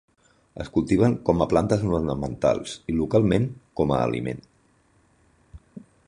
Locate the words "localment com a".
3.01-4.03